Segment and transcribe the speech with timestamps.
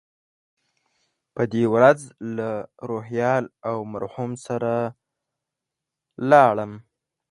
[1.35, 1.99] په دې ورځ
[2.37, 2.49] له
[2.89, 4.73] روهیال او مرهون سره
[6.31, 6.73] لاړم.